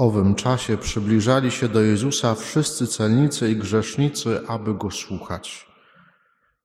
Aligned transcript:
owym 0.00 0.34
czasie 0.34 0.76
przybliżali 0.76 1.50
się 1.50 1.68
do 1.68 1.80
Jezusa 1.80 2.34
wszyscy 2.34 2.86
celnicy 2.86 3.50
i 3.50 3.56
grzesznicy, 3.56 4.40
aby 4.48 4.74
go 4.74 4.90
słuchać. 4.90 5.66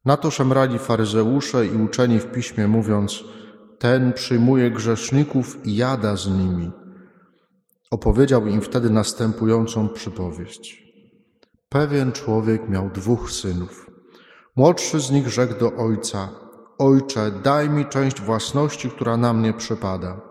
Na 0.06 0.18
to 0.18 0.32
szemrali 0.32 0.80
faryzeusze 0.80 1.66
i 1.66 1.82
uczeni 1.82 2.20
w 2.20 2.32
piśmie, 2.32 2.68
mówiąc: 2.68 3.24
Ten 3.80 4.14
przyjmuje 4.14 4.72
grzeszników 4.72 5.66
i 5.66 5.76
jada 5.76 6.16
z 6.16 6.28
nimi. 6.28 6.72
Opowiedział 7.92 8.48
im 8.48 8.62
wtedy 8.62 8.90
następującą 8.90 9.90
przypowieść. 9.90 10.84
Pewien 11.70 12.12
człowiek 12.12 12.70
miał 12.70 12.90
dwóch 12.90 13.32
synów. 13.32 13.92
Młodszy 14.56 15.00
z 15.00 15.12
nich 15.12 15.28
rzekł 15.28 15.60
do 15.60 15.76
ojca: 15.76 16.30
Ojcze, 16.78 17.32
daj 17.44 17.70
mi 17.70 17.86
część 17.86 18.22
własności, 18.22 18.90
która 18.90 19.18
na 19.18 19.34
mnie 19.34 19.54
przypada. 19.54 20.22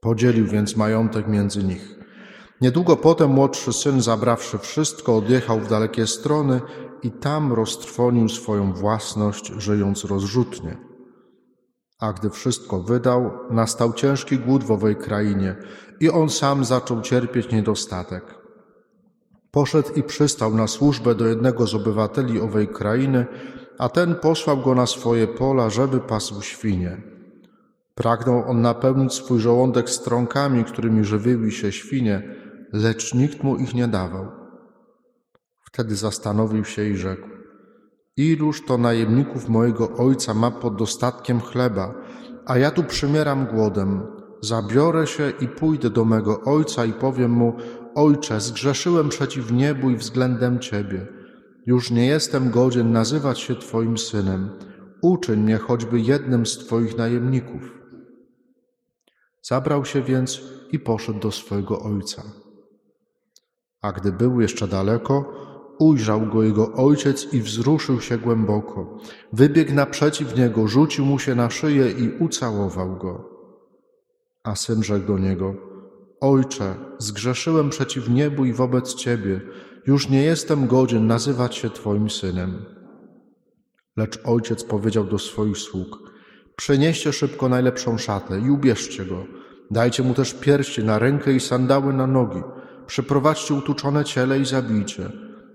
Podzielił 0.00 0.46
więc 0.46 0.76
majątek 0.76 1.28
między 1.28 1.64
nich. 1.64 1.93
Niedługo 2.64 2.96
potem 2.96 3.30
młodszy 3.30 3.72
syn, 3.72 4.02
zabrawszy 4.02 4.58
wszystko, 4.58 5.16
odjechał 5.16 5.60
w 5.60 5.68
dalekie 5.68 6.06
strony 6.06 6.60
i 7.02 7.10
tam 7.10 7.52
roztrwonił 7.52 8.28
swoją 8.28 8.72
własność, 8.72 9.52
żyjąc 9.56 10.04
rozrzutnie. 10.04 10.76
A 12.00 12.12
gdy 12.12 12.30
wszystko 12.30 12.80
wydał, 12.80 13.30
nastał 13.50 13.92
ciężki 13.92 14.38
głód 14.38 14.64
w 14.64 14.70
owej 14.70 14.96
krainie 14.96 15.56
i 16.00 16.10
on 16.10 16.30
sam 16.30 16.64
zaczął 16.64 17.00
cierpieć 17.00 17.52
niedostatek. 17.52 18.24
Poszedł 19.50 19.92
i 19.96 20.02
przystał 20.02 20.54
na 20.54 20.66
służbę 20.66 21.14
do 21.14 21.26
jednego 21.26 21.66
z 21.66 21.74
obywateli 21.74 22.40
owej 22.40 22.68
krainy, 22.68 23.26
a 23.78 23.88
ten 23.88 24.14
posłał 24.14 24.58
go 24.58 24.74
na 24.74 24.86
swoje 24.86 25.26
pola, 25.26 25.70
żeby 25.70 26.00
pasł 26.00 26.42
świnie. 26.42 27.02
Pragnął 27.94 28.50
on 28.50 28.60
napełnić 28.62 29.12
swój 29.12 29.40
żołądek 29.40 29.90
strąkami, 29.90 30.64
którymi 30.64 31.04
żywiły 31.04 31.50
się 31.50 31.72
świnie, 31.72 32.43
lecz 32.74 33.14
nikt 33.14 33.42
mu 33.42 33.56
ich 33.56 33.74
nie 33.74 33.88
dawał. 33.88 34.26
Wtedy 35.60 35.96
zastanowił 35.96 36.64
się 36.64 36.84
i 36.84 36.96
rzekł: 36.96 37.28
Iluż 38.16 38.64
to 38.66 38.78
najemników 38.78 39.48
mojego 39.48 39.96
ojca 39.96 40.34
ma 40.34 40.50
pod 40.50 40.76
dostatkiem 40.76 41.40
chleba, 41.40 41.94
a 42.46 42.58
ja 42.58 42.70
tu 42.70 42.84
przymieram 42.84 43.46
głodem. 43.46 44.02
Zabiorę 44.40 45.06
się 45.06 45.32
i 45.40 45.48
pójdę 45.48 45.90
do 45.90 46.04
mego 46.04 46.40
ojca 46.40 46.84
i 46.84 46.92
powiem 46.92 47.30
mu: 47.30 47.56
Ojcze, 47.94 48.40
zgrzeszyłem 48.40 49.08
przeciw 49.08 49.52
niebu 49.52 49.90
i 49.90 49.96
względem 49.96 50.58
Ciebie. 50.58 51.06
Już 51.66 51.90
nie 51.90 52.06
jestem 52.06 52.50
godzien 52.50 52.92
nazywać 52.92 53.40
się 53.40 53.54
Twoim 53.54 53.98
synem. 53.98 54.50
Uczyń 55.02 55.40
mnie 55.40 55.56
choćby 55.56 56.00
jednym 56.00 56.46
z 56.46 56.58
Twoich 56.58 56.98
najemników. 56.98 57.62
Zabrał 59.42 59.84
się 59.84 60.02
więc 60.02 60.40
i 60.72 60.78
poszedł 60.78 61.18
do 61.18 61.30
swojego 61.30 61.80
ojca. 61.80 62.43
A 63.84 63.92
gdy 63.92 64.12
był 64.12 64.40
jeszcze 64.40 64.68
daleko, 64.68 65.32
ujrzał 65.78 66.20
go 66.26 66.42
jego 66.42 66.72
ojciec 66.72 67.32
i 67.32 67.40
wzruszył 67.40 68.00
się 68.00 68.18
głęboko. 68.18 68.98
Wybiegł 69.32 69.74
naprzeciw 69.74 70.36
niego, 70.36 70.68
rzucił 70.68 71.04
mu 71.04 71.18
się 71.18 71.34
na 71.34 71.50
szyję 71.50 71.90
i 71.90 72.24
ucałował 72.24 72.96
go. 72.96 73.30
A 74.42 74.54
syn 74.56 74.82
rzekł 74.82 75.06
do 75.06 75.18
niego: 75.18 75.54
Ojcze, 76.20 76.74
zgrzeszyłem 76.98 77.70
przeciw 77.70 78.08
niebu 78.08 78.44
i 78.44 78.52
wobec 78.52 78.94
ciebie, 78.94 79.40
już 79.86 80.08
nie 80.08 80.22
jestem 80.22 80.66
godzien 80.66 81.06
nazywać 81.06 81.54
się 81.54 81.70
twoim 81.70 82.10
synem. 82.10 82.64
Lecz 83.96 84.18
ojciec 84.24 84.64
powiedział 84.64 85.04
do 85.04 85.18
swoich 85.18 85.58
sług: 85.58 85.98
Przenieście 86.56 87.12
szybko 87.12 87.48
najlepszą 87.48 87.98
szatę 87.98 88.40
i 88.40 88.50
ubierzcie 88.50 89.04
go. 89.04 89.24
Dajcie 89.70 90.02
mu 90.02 90.14
też 90.14 90.34
pierście 90.34 90.82
na 90.82 90.98
rękę 90.98 91.32
i 91.32 91.40
sandały 91.40 91.92
na 91.92 92.06
nogi. 92.06 92.42
Przyprowadźcie 92.86 93.54
utuczone 93.54 94.04
ciele 94.04 94.38
i 94.38 94.44
zabijcie. 94.44 95.10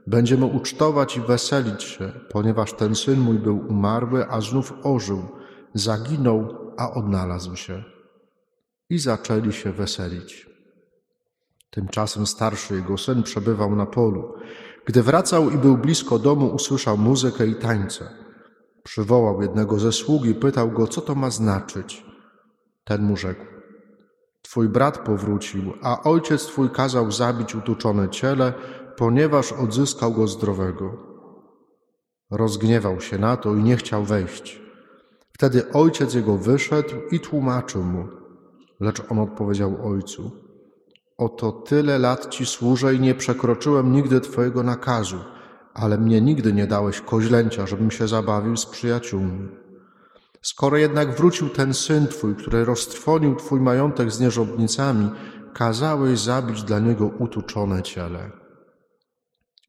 Będziemy 0.08 0.45
ucztować 0.45 1.17
i 1.17 1.22
weselić 1.22 1.83
się, 1.83 2.11
ponieważ 2.30 2.73
ten 2.73 2.95
syn 2.95 3.19
mój 3.19 3.39
był 3.39 3.67
umarły, 3.67 4.29
a 4.29 4.41
znów 4.41 4.73
ożył, 4.84 5.23
zaginął, 5.73 6.73
a 6.78 6.91
odnalazł 6.91 7.56
się. 7.56 7.84
I 8.89 9.00
zaczęli 9.00 9.53
się 9.53 9.72
weselić. 9.72 10.50
Tymczasem 11.69 12.28
starszy 12.28 12.75
jego 12.75 12.97
syn 12.97 13.23
przebywał 13.23 13.75
na 13.75 13.85
polu. 13.85 14.34
Gdy 14.85 15.03
wracał 15.03 15.50
i 15.50 15.57
był 15.57 15.78
blisko 15.78 16.19
domu, 16.19 16.47
usłyszał 16.47 16.97
muzykę 16.97 17.47
i 17.47 17.56
tańce. 17.56 18.09
Przywołał 18.84 19.41
jednego 19.41 19.79
ze 19.79 19.91
sług 19.91 20.25
i 20.25 20.35
pytał 20.35 20.72
go, 20.72 20.88
co 20.88 21.01
to 21.01 21.16
ma 21.16 21.29
znaczyć. 21.29 22.06
Ten 22.84 23.03
mu 23.03 23.18
rzekł: 23.18 23.45
Twój 24.50 24.70
brat 24.70 24.98
powrócił, 24.98 25.74
a 25.82 26.04
ojciec 26.04 26.46
twój 26.46 26.70
kazał 26.70 27.12
zabić 27.12 27.56
utuczone 27.56 28.10
ciele, 28.10 28.54
ponieważ 28.98 29.52
odzyskał 29.54 30.14
go 30.14 30.28
zdrowego. 30.28 30.98
Rozgniewał 32.32 33.02
się 33.02 33.18
na 33.18 33.38
to 33.38 33.56
i 33.56 33.64
nie 33.64 33.78
chciał 33.78 34.04
wejść. 34.04 34.62
Wtedy 35.34 35.72
ojciec 35.72 36.14
jego 36.14 36.38
wyszedł 36.38 36.96
i 37.12 37.20
tłumaczył 37.20 37.84
mu, 37.84 38.08
lecz 38.80 39.02
on 39.10 39.20
odpowiedział 39.20 39.88
ojcu: 39.88 40.32
Oto 41.18 41.52
tyle 41.52 42.00
lat 42.00 42.30
ci 42.30 42.46
służę 42.46 42.96
i 42.96 43.00
nie 43.00 43.16
przekroczyłem 43.16 43.92
nigdy 43.92 44.22
twojego 44.22 44.64
nakazu, 44.64 45.20
ale 45.74 45.98
mnie 45.98 46.22
nigdy 46.22 46.54
nie 46.54 46.68
dałeś 46.68 47.02
koźlęcia, 47.02 47.68
żebym 47.68 47.92
się 47.92 48.08
zabawił 48.08 48.58
z 48.58 48.66
przyjaciółmi. 48.66 49.59
Skoro 50.41 50.77
jednak 50.77 51.16
wrócił 51.16 51.50
ten 51.50 51.73
syn 51.73 52.07
twój, 52.07 52.35
który 52.35 52.66
roztrwonił 52.66 53.35
twój 53.35 53.61
majątek 53.61 54.11
z 54.11 54.19
nierządnicami, 54.19 55.09
kazałeś 55.53 56.19
zabić 56.19 56.63
dla 56.63 56.79
niego 56.79 57.07
utuczone 57.19 57.83
ciele. 57.83 58.31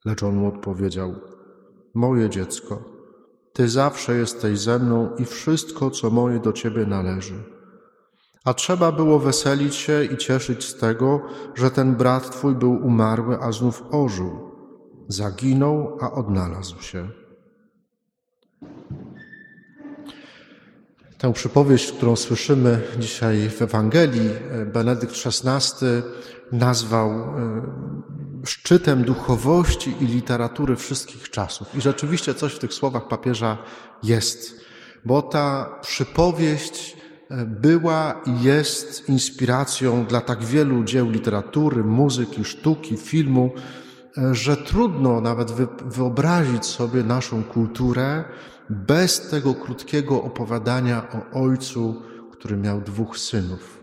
Lecz 0.05 0.23
on 0.23 0.35
mu 0.35 0.49
odpowiedział: 0.49 1.15
Moje 1.95 2.31
dziecko, 2.31 2.85
ty 3.53 3.69
zawsze 3.69 4.17
jesteś 4.17 4.59
ze 4.59 4.79
mną 4.79 5.17
i 5.17 5.25
wszystko, 5.25 5.91
co 5.91 6.11
moje 6.11 6.41
do 6.41 6.53
ciebie 6.53 6.87
należy. 6.87 7.45
A 8.45 8.55
trzeba 8.55 8.93
było 8.93 9.19
weselić 9.19 9.75
się 9.75 10.05
i 10.05 10.17
cieszyć 10.17 10.65
z 10.65 10.77
tego, 10.77 11.21
że 11.55 11.71
ten 11.71 11.97
brat 11.97 12.31
twój 12.31 12.55
był 12.55 12.73
umarły, 12.73 13.39
a 13.41 13.53
znów 13.53 13.83
ożył. 13.91 14.51
Zaginął, 15.09 15.99
a 16.01 16.13
odnalazł 16.13 16.83
się. 16.83 17.20
Tę 21.21 21.33
przypowieść, 21.33 21.93
którą 21.93 22.17
słyszymy 22.17 22.81
dzisiaj 22.99 23.51
w 23.51 23.63
Ewangelii, 23.63 24.31
Benedykt 24.67 25.15
XVI 25.27 25.87
nazwał 26.53 27.11
e, 27.11 27.27
szczytem 28.45 29.05
duchowości 29.05 29.95
i 30.01 30.07
literatury 30.07 30.77
wszystkich 30.77 31.31
czasów. 31.31 31.75
I 31.75 31.81
rzeczywiście 31.81 32.35
coś 32.35 32.53
w 32.53 32.59
tych 32.59 32.75
słowach 32.75 33.09
papieża 33.09 33.59
jest, 34.03 34.61
bo 35.05 35.23
ta 35.23 35.79
przypowieść 35.83 36.97
e, 37.31 37.45
była 37.45 38.21
i 38.27 38.45
jest 38.45 39.09
inspiracją 39.09 40.07
dla 40.07 40.21
tak 40.21 40.45
wielu 40.45 40.85
dzieł 40.85 41.11
literatury, 41.11 41.85
muzyki, 41.85 42.45
sztuki, 42.45 42.97
filmu, 42.97 43.53
e, 43.57 43.90
że 44.33 44.57
trudno 44.57 45.21
nawet 45.21 45.53
wyobrazić 45.87 46.67
sobie 46.67 47.03
naszą 47.03 47.45
kulturę 47.45 48.25
bez 48.71 49.29
tego 49.29 49.55
krótkiego 49.55 50.23
opowiadania 50.23 51.07
o 51.13 51.41
ojcu, 51.41 52.03
który 52.33 52.57
miał 52.57 52.81
dwóch 52.81 53.19
synów. 53.19 53.81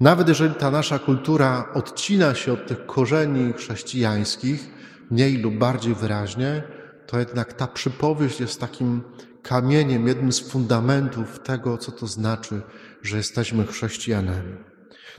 Nawet 0.00 0.28
jeżeli 0.28 0.54
ta 0.54 0.70
nasza 0.70 0.98
kultura 0.98 1.68
odcina 1.74 2.34
się 2.34 2.52
od 2.52 2.66
tych 2.66 2.86
korzeni 2.86 3.52
chrześcijańskich, 3.52 4.70
mniej 5.10 5.36
lub 5.38 5.54
bardziej 5.54 5.94
wyraźnie, 5.94 6.62
to 7.06 7.18
jednak 7.18 7.52
ta 7.52 7.66
przypowieść 7.66 8.40
jest 8.40 8.60
takim 8.60 9.02
kamieniem, 9.42 10.06
jednym 10.06 10.32
z 10.32 10.50
fundamentów 10.50 11.38
tego, 11.38 11.78
co 11.78 11.92
to 11.92 12.06
znaczy, 12.06 12.62
że 13.02 13.16
jesteśmy 13.16 13.66
chrześcijanami. 13.66 14.56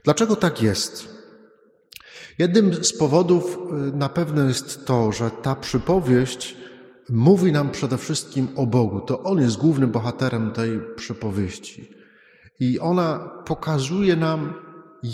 Dlaczego 0.04 0.36
tak 0.36 0.62
jest? 0.62 1.21
Jednym 2.40 2.84
z 2.84 2.98
powodów 2.98 3.58
y, 3.94 3.98
na 3.98 4.10
pewno 4.10 4.44
jest 4.44 4.86
to, 4.86 5.12
że 5.12 5.32
ta 5.32 5.56
przypowieść 5.56 6.58
mówi 7.10 7.52
nam 7.52 7.72
przede 7.72 7.98
wszystkim 7.98 8.48
o 8.56 8.66
Bogu. 8.66 9.02
To 9.02 9.24
On 9.24 9.42
jest 9.42 9.58
głównym 9.58 9.92
bohaterem 9.92 10.52
tej 10.52 10.80
przypowieści. 10.96 11.92
I 12.60 12.80
ona 12.80 13.32
pokazuje 13.46 14.16
nam, 14.16 14.54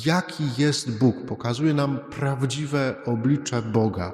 jaki 0.06 0.44
jest 0.58 1.00
Bóg, 1.00 1.26
pokazuje 1.26 1.74
nam 1.74 2.00
prawdziwe 2.10 2.96
oblicze 3.06 3.62
Boga. 3.62 4.12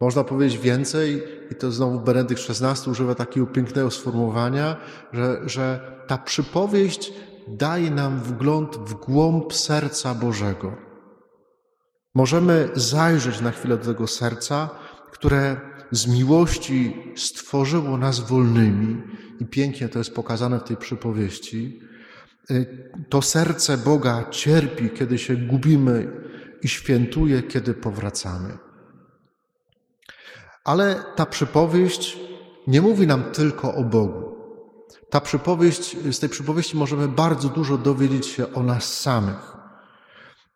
Można 0.00 0.24
powiedzieć 0.24 0.58
więcej, 0.58 1.22
i 1.50 1.54
to 1.54 1.72
znowu 1.72 2.00
Benedykt 2.00 2.42
XVI 2.50 2.90
używa 2.90 3.14
takiego 3.14 3.46
pięknego 3.46 3.90
sformułowania, 3.90 4.76
że, 5.12 5.40
że 5.46 5.80
ta 6.06 6.18
przypowieść 6.18 7.12
daje 7.48 7.90
nam 7.90 8.20
wgląd 8.20 8.76
w 8.76 8.94
głąb 8.94 9.54
serca 9.54 10.14
Bożego. 10.14 10.87
Możemy 12.18 12.68
zajrzeć 12.74 13.40
na 13.40 13.50
chwilę 13.50 13.76
do 13.76 13.84
tego 13.84 14.06
serca, 14.06 14.70
które 15.12 15.60
z 15.90 16.06
miłości 16.06 16.96
stworzyło 17.16 17.96
nas 17.96 18.20
wolnymi, 18.20 19.02
i 19.40 19.46
pięknie 19.46 19.88
to 19.88 19.98
jest 19.98 20.14
pokazane 20.14 20.60
w 20.60 20.64
tej 20.64 20.76
przypowieści. 20.76 21.80
Y, 22.50 22.90
to 23.08 23.22
serce 23.22 23.78
Boga 23.78 24.24
cierpi, 24.30 24.90
kiedy 24.90 25.18
się 25.18 25.36
gubimy 25.36 26.12
i 26.62 26.68
świętuje, 26.68 27.42
kiedy 27.42 27.74
powracamy. 27.74 28.58
Ale 30.64 31.04
ta 31.16 31.26
przypowieść 31.26 32.18
nie 32.66 32.80
mówi 32.80 33.06
nam 33.06 33.22
tylko 33.32 33.74
o 33.74 33.84
Bogu. 33.84 34.36
Ta 35.10 35.20
przypowieść, 35.20 35.96
z 36.12 36.18
tej 36.18 36.28
przypowieści 36.28 36.76
możemy 36.76 37.08
bardzo 37.08 37.48
dużo 37.48 37.78
dowiedzieć 37.78 38.26
się 38.26 38.54
o 38.54 38.62
nas 38.62 39.00
samych. 39.00 39.56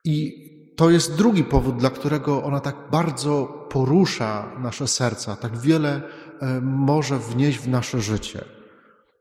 I 0.05 0.51
to 0.76 0.90
jest 0.90 1.16
drugi 1.16 1.44
powód, 1.44 1.76
dla 1.76 1.90
którego 1.90 2.42
ona 2.42 2.60
tak 2.60 2.76
bardzo 2.90 3.66
porusza 3.70 4.52
nasze 4.58 4.88
serca, 4.88 5.36
tak 5.36 5.58
wiele 5.58 6.02
e, 6.40 6.60
może 6.60 7.19
wnieść 7.19 7.58
w 7.58 7.69
nasze 7.69 8.00
życie. 8.00 8.44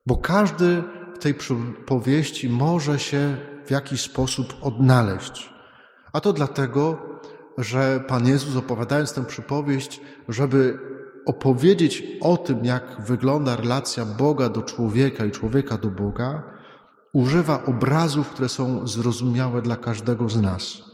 Bo 0.05 0.17
każdy 0.17 0.83
w 1.15 1.17
tej 1.17 1.33
przypowieści 1.33 2.49
może 2.49 2.99
się 2.99 3.37
w 3.65 3.71
jakiś 3.71 4.01
sposób 4.01 4.53
odnaleźć. 4.61 5.53
A 6.13 6.21
to 6.21 6.33
dlatego, 6.33 6.97
że 7.57 8.03
Pan 8.07 8.27
Jezus 8.27 8.55
opowiadając 8.55 9.13
tę 9.13 9.25
przypowieść, 9.25 10.01
żeby 10.29 10.79
opowiedzieć 11.25 12.03
o 12.21 12.37
tym, 12.37 12.65
jak 12.65 13.01
wygląda 13.01 13.55
relacja 13.55 14.05
Boga 14.05 14.49
do 14.49 14.61
człowieka 14.61 15.25
i 15.25 15.31
człowieka 15.31 15.77
do 15.77 15.89
Boga, 15.89 16.43
używa 17.13 17.65
obrazów, 17.65 18.29
które 18.29 18.49
są 18.49 18.87
zrozumiałe 18.87 19.61
dla 19.61 19.75
każdego 19.75 20.29
z 20.29 20.41
nas. 20.41 20.90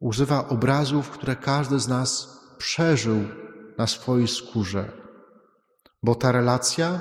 Używa 0.00 0.48
obrazów, 0.48 1.10
które 1.10 1.36
każdy 1.36 1.78
z 1.78 1.88
nas 1.88 2.40
przeżył 2.58 3.16
na 3.78 3.86
swojej 3.86 4.28
skórze. 4.28 4.92
Bo 6.02 6.14
ta 6.14 6.32
relacja 6.32 7.00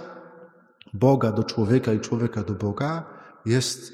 Boga 0.94 1.32
do 1.32 1.44
człowieka 1.44 1.94
i 1.94 2.00
człowieka 2.00 2.44
do 2.44 2.54
Boga 2.54 3.04
jest 3.46 3.94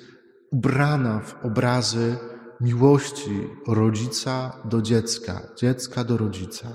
ubrana 0.52 1.20
w 1.20 1.46
obrazy 1.46 2.18
miłości 2.62 3.48
rodzica 3.68 4.62
do 4.66 4.82
dziecka, 4.82 5.42
dziecka 5.58 6.04
do 6.04 6.18
rodzica. 6.18 6.68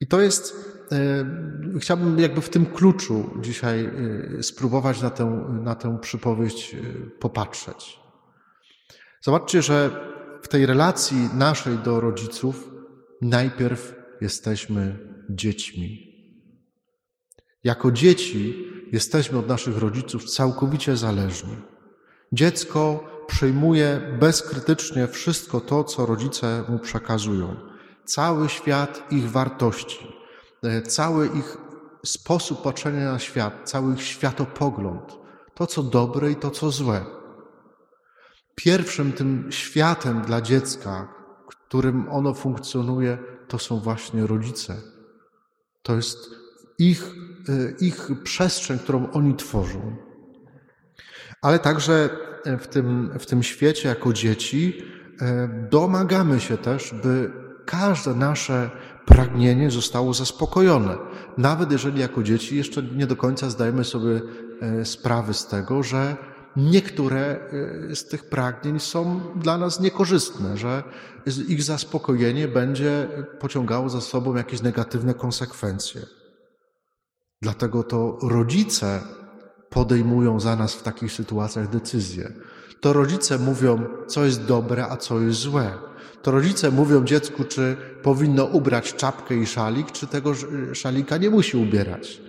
I 0.00 0.06
to 0.06 0.20
jest, 0.20 0.54
e, 0.92 1.78
chciałbym 1.80 2.18
jakby 2.18 2.40
w 2.40 2.48
tym 2.48 2.66
kluczu 2.66 3.30
dzisiaj 3.40 3.84
e, 4.38 4.42
spróbować 4.42 5.02
na 5.02 5.10
tę, 5.10 5.24
na 5.62 5.74
tę 5.74 5.98
przypowieść 6.00 6.74
e, 6.74 6.78
popatrzeć. 7.20 8.00
Zobaczcie, 9.20 9.62
że 9.62 9.90
w 10.42 10.48
tej 10.48 10.66
relacji 10.66 11.28
naszej 11.34 11.78
do 11.78 12.00
rodziców 12.00 12.70
najpierw 13.20 13.94
jesteśmy 14.20 14.98
dziećmi. 15.30 16.12
Jako 17.64 17.92
dzieci 17.92 18.66
jesteśmy 18.92 19.38
od 19.38 19.48
naszych 19.48 19.78
rodziców 19.78 20.24
całkowicie 20.24 20.96
zależni. 20.96 21.56
Dziecko 22.32 23.04
przyjmuje 23.26 24.16
bezkrytycznie 24.20 25.06
wszystko 25.06 25.60
to, 25.60 25.84
co 25.84 26.06
rodzice 26.06 26.64
mu 26.68 26.78
przekazują. 26.78 27.56
Cały 28.04 28.48
świat 28.48 29.12
ich 29.12 29.30
wartości, 29.30 30.06
e, 30.62 30.82
cały 30.82 31.26
ich 31.26 31.56
sposób 32.06 32.62
patrzenia 32.62 33.12
na 33.12 33.18
świat, 33.18 33.54
cały 33.64 33.94
ich 33.94 34.02
światopogląd, 34.02 35.18
to 35.54 35.66
co 35.66 35.82
dobre 35.82 36.30
i 36.30 36.36
to 36.36 36.50
co 36.50 36.70
złe. 36.70 37.21
Pierwszym 38.54 39.12
tym 39.12 39.46
światem 39.50 40.22
dla 40.22 40.40
dziecka, 40.40 41.08
którym 41.46 42.08
ono 42.08 42.34
funkcjonuje, 42.34 43.18
to 43.48 43.58
są 43.58 43.80
właśnie 43.80 44.26
rodzice. 44.26 44.76
To 45.82 45.96
jest 45.96 46.30
ich, 46.78 47.04
e, 47.48 47.72
ich 47.80 48.10
przestrzeń, 48.24 48.78
którą 48.78 49.10
oni 49.10 49.36
tworzą. 49.36 49.96
Ale 51.42 51.58
także 51.58 52.10
w 52.58 52.66
tym, 52.66 53.10
w 53.18 53.26
tym 53.26 53.42
świecie 53.42 53.88
jako 53.88 54.12
dzieci 54.12 54.82
e, 55.20 55.48
domagamy 55.70 56.40
się 56.40 56.58
też, 56.58 56.94
by 57.02 57.32
każde 57.66 58.14
nasze 58.14 58.70
pragnienie 59.06 59.70
zostało 59.70 60.14
zaspokojone. 60.14 60.96
Nawet 61.38 61.72
jeżeli 61.72 62.00
jako 62.00 62.22
dzieci 62.22 62.56
jeszcze 62.56 62.82
nie 62.82 63.06
do 63.06 63.16
końca 63.16 63.50
zdajemy 63.50 63.84
sobie 63.84 64.20
e, 64.60 64.84
sprawy 64.84 65.34
z 65.34 65.46
tego, 65.46 65.82
że 65.82 66.16
niektóre 66.56 67.20
e, 67.90 67.96
z 67.96 68.08
tych 68.08 68.28
pragnień 68.28 68.80
są 68.80 69.20
dla 69.36 69.58
nas 69.58 69.80
niekorzystne, 69.80 70.56
że 70.56 70.82
ich 71.48 71.62
zaspokojenie 71.62 72.48
będzie 72.48 73.08
pociągało 73.38 73.88
za 73.88 74.00
sobą 74.00 74.36
jakieś 74.36 74.62
negatywne 74.62 75.14
konsekwencje. 75.14 76.02
Dlatego 77.42 77.82
to 77.82 78.18
rodzice 78.22 79.00
podejmują 79.70 80.40
za 80.40 80.56
nas 80.56 80.74
w 80.74 80.82
takich 80.82 81.12
sytuacjach 81.12 81.68
decyzje. 81.68 82.32
To 82.80 82.92
rodzice 82.92 83.38
mówią, 83.38 83.84
co 84.06 84.24
jest 84.24 84.44
dobre, 84.44 84.86
a 84.86 84.96
co 84.96 85.20
jest 85.20 85.38
złe. 85.38 85.72
To 86.22 86.30
rodzice 86.30 86.70
mówią 86.70 87.04
dziecku, 87.04 87.44
czy 87.44 87.76
powinno 88.02 88.44
ubrać 88.44 88.94
czapkę 88.94 89.36
i 89.36 89.46
szalik, 89.46 89.92
czy 89.92 90.06
tego 90.06 90.32
szalika 90.72 91.16
nie 91.16 91.30
musi 91.30 91.56
ubierać. 91.56 92.20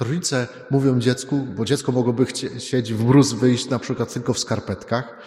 Rodzice 0.00 0.48
mówią 0.70 0.98
dziecku, 0.98 1.46
bo 1.56 1.64
dziecko 1.64 1.92
mogłoby 1.92 2.26
chcieć 2.26 2.94
w 2.94 3.04
mróz 3.04 3.32
wyjść 3.32 3.70
na 3.70 3.78
przykład 3.78 4.12
tylko 4.12 4.34
w 4.34 4.38
skarpetkach. 4.38 5.18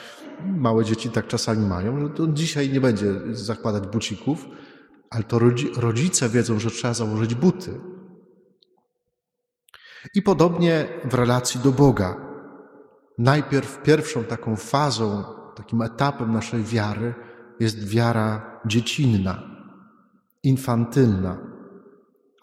Małe 0.46 0.86
dzieci 0.86 1.10
tak 1.10 1.28
czasami 1.28 1.68
mają, 1.68 2.00
że 2.00 2.10
to 2.10 2.28
dzisiaj 2.28 2.70
nie 2.70 2.82
będzie 2.82 3.14
zakładać 3.32 3.88
bucików, 3.88 4.46
ale 5.10 5.24
to 5.24 5.40
rodzice 5.78 6.30
wiedzą, 6.30 6.60
że 6.60 6.72
trzeba 6.72 6.94
założyć 6.94 7.36
buty. 7.36 7.82
I 10.16 10.22
podobnie 10.22 10.88
w 11.04 11.14
relacji 11.14 11.62
do 11.62 11.72
Boga. 11.72 12.28
Najpierw 13.18 13.84
pierwszą 13.84 14.24
taką 14.24 14.56
fazą, 14.56 15.24
takim 15.56 15.82
etapem 15.82 16.32
naszej 16.32 16.64
wiary 16.64 17.16
jest 17.60 17.88
wiara 17.88 18.60
dziecinna, 18.66 19.44
infantylna. 20.44 21.38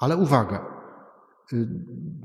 Ale 0.00 0.16
uwaga, 0.16 0.73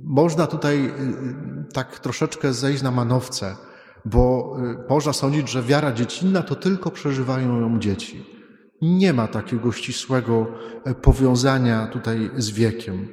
można 0.04 0.48
tutaj 0.48 0.86
y, 0.86 0.90
y, 0.90 1.74
tak 1.74 2.00
troszeczkę 2.00 2.54
zejść 2.54 2.84
na 2.84 2.92
manowce, 2.92 3.56
bo 4.06 4.56
można 4.90 5.14
sądzić, 5.14 5.50
że 5.50 5.64
wiara 5.64 5.92
dziecinna 5.92 6.42
to 6.42 6.56
tylko 6.56 6.92
przeżywają 6.92 7.60
ją 7.60 7.80
dzieci. 7.80 8.26
Nie 8.82 9.14
ma 9.14 9.28
takiego 9.28 9.72
ścisłego 9.72 10.48
e, 10.86 10.96
powiązania 10.96 11.88
tutaj 11.88 12.32
z 12.38 12.52
wiekiem. 12.52 13.08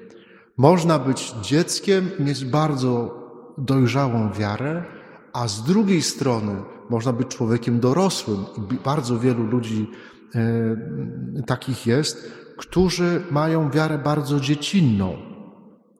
Można 0.56 0.99
być 0.99 1.35
dzieckiem, 1.43 2.11
mieć 2.19 2.44
bardzo 2.44 3.14
dojrzałą 3.59 4.32
wiarę, 4.32 4.85
a 5.32 5.49
z 5.49 5.62
drugiej 5.62 6.02
strony 6.02 6.62
można 6.91 7.12
być 7.12 7.29
człowiekiem 7.29 7.81
dorosłym. 7.81 8.44
Bardzo 8.85 9.19
wielu 9.19 9.47
ludzi 9.47 9.91
e, 10.35 11.42
takich 11.47 11.87
jest, 11.87 12.33
którzy 12.57 13.23
mają 13.30 13.71
wiarę 13.71 13.99
bardzo 13.99 14.40
dziecinną. 14.40 15.36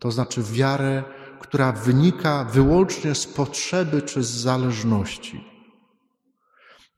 To 0.06 0.10
znaczy 0.10 0.42
wiarę, 0.42 1.04
która 1.40 1.72
wynika 1.72 2.44
wyłącznie 2.44 3.14
z 3.14 3.26
potrzeby 3.26 4.02
czy 4.02 4.22
z 4.22 4.30
zależności. 4.30 5.44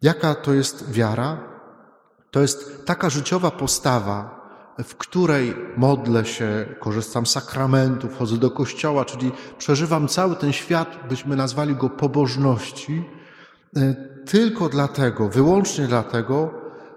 Jaka 0.03 0.35
to 0.35 0.55
jest 0.55 0.93
wiara? 0.93 1.39
To 2.31 2.41
jest 2.41 2.87
taka 2.87 3.11
życiowa 3.11 3.51
postawa, 3.51 4.41
w 4.85 4.95
której 4.97 5.55
modlę 5.77 6.25
się, 6.25 6.75
korzystam 6.81 7.27
z 7.27 7.31
sakramentów, 7.31 8.19
chodzę 8.19 8.37
do 8.37 8.51
kościoła, 8.51 9.05
czyli 9.05 9.33
przeżywam 9.59 10.09
cały 10.09 10.37
ten 10.37 10.53
świat, 10.53 10.97
byśmy 11.09 11.37
nazwali 11.37 11.75
go 11.75 11.91
pobożności, 11.91 13.05
e, 13.77 13.95
tylko 14.27 14.69
dlatego, 14.69 15.29
wyłącznie 15.29 15.87
dlatego, 15.87 16.55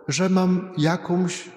że 0.07 0.29
mam 0.29 0.73
jakąś, 0.77 1.49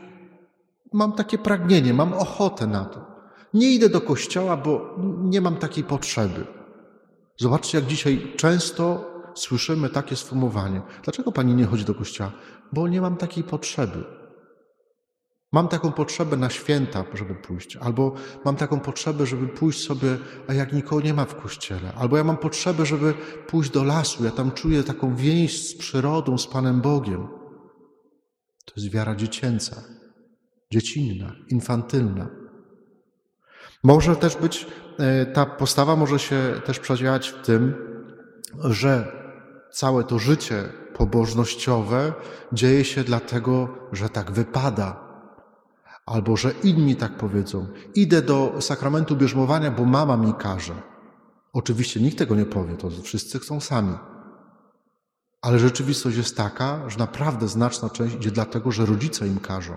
mam 0.92 1.12
takie 1.12 1.38
pragnienie, 1.38 1.94
mam 1.94 2.12
ochotę 2.12 2.66
na 2.66 2.84
to. 2.84 3.13
Nie 3.54 3.70
idę 3.70 3.88
do 3.88 4.00
kościoła, 4.00 4.56
bo 4.56 4.96
nie 5.23 5.40
mam 5.40 5.56
takiej 5.56 5.84
potrzeby. 5.84 6.46
Zobaczcie, 7.37 7.78
jak 7.78 7.87
dzisiaj 7.87 8.32
często 8.37 9.11
słyszymy 9.34 9.88
takie 9.88 10.16
sformułowanie. 10.16 10.82
Dlaczego 11.04 11.32
pani 11.32 11.54
nie 11.54 11.64
chodzi 11.64 11.84
do 11.84 11.94
kościoła? 11.94 12.32
Bo 12.73 12.88
nie 12.88 13.00
mam 13.00 13.16
takiej 13.16 13.44
potrzeby. 13.44 14.04
Mam 15.52 15.68
taką 15.68 15.92
potrzebę 15.92 16.37
na 16.37 16.50
święta, 16.50 17.04
żeby 17.14 17.34
pójść, 17.34 17.76
albo 17.76 18.14
mam 18.44 18.56
taką 18.56 18.80
potrzebę, 18.80 19.26
żeby 19.26 19.49
pójść 19.49 19.87
sobie, 19.87 20.18
a 20.49 20.54
jak 20.54 20.73
nikogo 20.73 21.02
nie 21.02 21.14
ma 21.14 21.25
w 21.25 21.34
kościele, 21.42 21.92
albo 21.96 22.16
ja 22.16 22.25
mam 22.25 22.37
potrzebę, 22.37 22.87
żeby 22.87 23.14
pójść 23.46 23.70
do 23.70 23.84
lasu, 23.84 24.25
ja 24.25 24.30
tam 24.30 24.52
czuję 24.52 24.82
taką 24.82 25.16
więź 25.16 25.68
z 25.68 25.78
przyrodą, 25.78 26.38
z 26.38 26.46
Panem 26.46 26.80
Bogiem. 26.80 27.28
To 28.64 28.73
jest 28.76 28.90
wiara 28.90 29.16
dziecięca, 29.16 29.82
dziecinna, 30.73 31.32
infantylna. 31.49 32.44
Może 33.85 34.17
też 34.17 34.37
być, 34.37 34.67
e, 34.99 35.26
ta 35.26 35.47
postawa 35.47 35.97
może 35.97 36.19
się 36.19 36.61
też 36.64 36.79
przedziewać 36.79 37.29
w 37.29 37.47
tym, 37.47 37.75
że 38.64 39.12
całe 39.73 40.05
to 40.05 40.19
życie 40.19 40.64
pobożnościowe 40.95 42.12
dzieje 42.53 42.85
się 42.85 43.05
dlatego, 43.05 43.69
że 43.93 44.09
tak 44.09 44.33
wypada, 44.33 45.05
Albo 46.07 46.37
że 46.37 46.53
inni 46.62 46.97
tak 46.97 47.17
powiedzą: 47.17 47.67
Idę 47.95 48.23
do 48.23 48.57
sakramentu 48.61 49.17
bierzmowania, 49.17 49.71
bo 49.71 49.85
mama 49.85 50.17
mi 50.17 50.35
każe. 50.35 50.75
Oczywiście 51.53 52.00
nikt 52.00 52.19
tego 52.19 52.35
nie 52.35 52.47
powie, 52.47 52.76
to 52.76 52.91
wszyscy 53.03 53.38
chcą 53.38 53.61
sami. 53.61 53.95
Ale 55.43 55.59
rzeczywistość 55.59 56.17
jest 56.17 56.37
taka, 56.37 56.91
że 56.91 56.99
naprawdę 56.99 57.49
znaczna 57.49 57.91
część 57.91 58.14
idzie 58.14 58.31
dlatego, 58.31 58.73
że 58.73 58.87
rodzice 58.87 59.26
im 59.26 59.38
każą. 59.38 59.76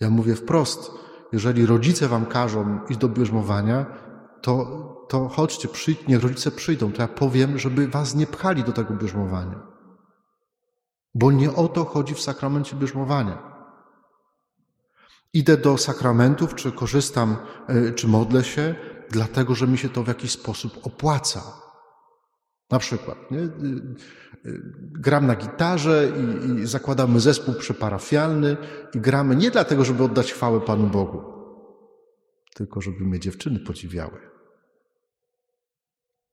Ja 0.00 0.10
mówię 0.10 0.34
wprost, 0.34 0.90
jeżeli 1.32 1.66
rodzice 1.66 2.08
wam 2.08 2.26
każą 2.26 2.80
iść 2.88 3.00
do 3.00 3.08
bierzmowania, 3.08 3.86
to, 4.42 4.66
to 5.08 5.28
chodźcie, 5.28 5.68
przyjdź, 5.68 6.06
niech 6.08 6.22
rodzice 6.22 6.50
przyjdą, 6.50 6.92
to 6.92 7.02
ja 7.02 7.08
powiem, 7.08 7.58
żeby 7.58 7.88
was 7.88 8.14
nie 8.14 8.26
pchali 8.26 8.64
do 8.64 8.72
tego 8.72 8.94
bierzmowania. 8.94 9.60
Bo 11.14 11.32
nie 11.32 11.54
o 11.54 11.68
to 11.68 11.84
chodzi 11.84 12.14
w 12.14 12.20
sakramencie 12.20 12.76
bierzmowania. 12.76 13.38
Idę 15.32 15.56
do 15.56 15.78
sakramentów, 15.78 16.54
czy 16.54 16.72
korzystam, 16.72 17.36
e, 17.66 17.92
czy 17.92 18.08
modlę 18.08 18.44
się, 18.44 18.74
dlatego 19.10 19.54
że 19.54 19.66
mi 19.66 19.78
się 19.78 19.88
to 19.88 20.02
w 20.02 20.08
jakiś 20.08 20.30
sposób 20.32 20.86
opłaca. 20.86 21.67
Na 22.70 22.78
przykład, 22.78 23.30
nie? 23.30 23.38
Y, 23.38 23.48
y, 24.46 24.62
gram 24.92 25.26
na 25.26 25.36
gitarze 25.36 26.12
i, 26.18 26.50
i 26.50 26.66
zakładamy 26.66 27.20
zespół 27.20 27.54
przyparafialny 27.54 28.56
i 28.94 29.00
gramy 29.00 29.36
nie 29.36 29.50
dlatego, 29.50 29.84
żeby 29.84 30.04
oddać 30.04 30.32
chwałę 30.32 30.60
Panu 30.60 30.86
Bogu, 30.86 31.22
tylko 32.54 32.80
żeby 32.80 33.04
mnie 33.04 33.20
dziewczyny 33.20 33.60
podziwiały. 33.60 34.28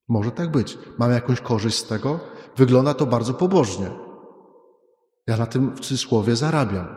Może 0.07 0.31
tak 0.31 0.51
być. 0.51 0.77
Mam 0.97 1.11
jakąś 1.11 1.41
korzyść 1.41 1.77
z 1.77 1.87
tego? 1.87 2.19
Wygląda 2.57 2.93
to 2.93 3.05
bardzo 3.05 3.33
pobożnie. 3.33 3.91
Ja 5.27 5.37
na 5.37 5.45
tym 5.45 5.75
w 5.75 5.79
cudzysłowie 5.79 6.35
zarabiam. 6.35 6.95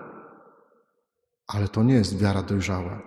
Ale 1.47 1.69
to 1.69 1.83
nie 1.83 1.95
jest 1.95 2.19
wiara 2.19 2.43
dojrzała. 2.43 3.03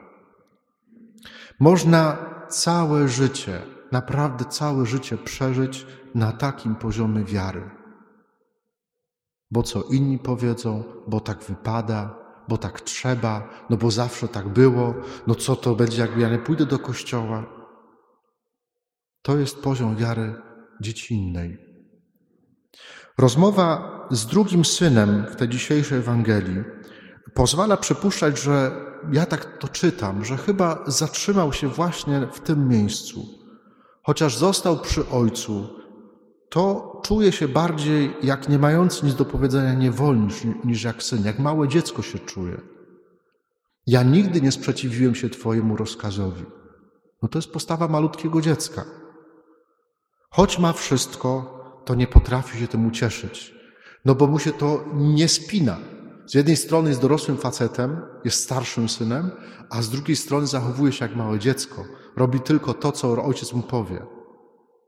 Można 1.60 2.18
całe 2.50 3.08
życie, 3.08 3.62
naprawdę 3.92 4.46
całe 4.46 4.86
życie 4.86 5.18
przeżyć 5.18 5.86
na 6.16 6.32
takim 6.32 6.76
poziomie 6.76 7.24
wiary. 7.24 7.70
Bo 9.52 9.64
co 9.64 9.84
inni 9.84 10.20
powiedzą, 10.20 10.84
bo 11.08 11.20
tak 11.20 11.44
wypada, 11.44 12.16
bo 12.48 12.58
tak 12.58 12.82
trzeba, 12.82 13.50
no 13.70 13.78
bo 13.78 13.92
zawsze 13.92 14.28
tak 14.28 14.50
było, 14.50 14.94
no 15.28 15.36
co 15.36 15.56
to 15.56 15.76
będzie, 15.76 16.02
jak 16.02 16.18
ja 16.18 16.30
nie 16.30 16.40
pójdę 16.40 16.66
do 16.66 16.80
kościoła. 16.80 17.46
To 19.22 19.38
jest 19.38 19.62
poziom 19.62 19.96
wiary 19.96 20.36
dziecinnej. 20.82 21.58
Rozmowa 23.18 23.92
z 24.12 24.26
drugim 24.26 24.66
synem 24.66 25.26
w 25.32 25.36
tej 25.36 25.50
dzisiejszej 25.50 26.00
Ewangelii 26.00 26.64
pozwala 27.34 27.78
przypuszczać, 27.78 28.42
że 28.42 28.72
ja 29.12 29.26
tak 29.26 29.58
to 29.58 29.68
czytam, 29.68 30.26
że 30.26 30.38
chyba 30.38 30.84
zatrzymał 30.88 31.54
się 31.54 31.68
właśnie 31.68 32.28
w 32.34 32.40
tym 32.40 32.68
miejscu. 32.68 33.41
Chociaż 34.04 34.38
został 34.38 34.80
przy 34.80 35.10
ojcu, 35.10 35.70
to 36.50 36.92
czuje 37.04 37.32
się 37.32 37.48
bardziej 37.48 38.16
jak 38.24 38.50
nie 38.50 38.60
mający 38.60 39.06
nic 39.06 39.16
do 39.16 39.26
powiedzenia 39.26 39.74
niewolnicz 39.74 40.34
niż 40.64 40.84
jak 40.84 41.04
syn, 41.04 41.26
jak 41.26 41.40
małe 41.40 41.68
dziecko 41.68 42.02
się 42.02 42.20
czuje. 42.20 42.62
Ja 43.88 44.04
nigdy 44.04 44.42
nie 44.42 44.52
sprzeciwiłem 44.52 45.16
się 45.16 45.30
Twojemu 45.30 45.76
rozkazowi. 45.76 46.46
No 47.22 47.30
to 47.30 47.38
jest 47.38 47.52
postawa 47.52 47.88
malutkiego 47.88 48.42
dziecka. 48.42 48.86
Choć 50.30 50.60
ma 50.60 50.74
wszystko, 50.74 51.58
to 51.86 51.96
nie 51.96 52.08
potrafi 52.08 52.60
się 52.60 52.68
tym 52.68 52.86
ucieszyć, 52.86 53.56
no 54.06 54.16
bo 54.16 54.28
mu 54.28 54.40
się 54.40 54.52
to 54.52 54.86
nie 54.94 55.28
spina. 55.28 55.78
Z 56.26 56.34
jednej 56.34 56.58
strony 56.58 56.90
jest 56.90 57.02
dorosłym 57.02 57.38
facetem, 57.38 58.02
jest 58.26 58.44
starszym 58.44 58.90
synem, 58.90 59.32
a 59.70 59.82
z 59.82 59.90
drugiej 59.90 60.16
strony 60.16 60.48
zachowuje 60.48 60.92
się 60.92 61.06
jak 61.06 61.16
małe 61.16 61.40
dziecko. 61.40 61.86
Robi 62.16 62.40
tylko 62.40 62.74
to, 62.74 62.92
co 62.92 63.24
ojciec 63.24 63.54
mu 63.54 63.62
powie. 63.62 64.06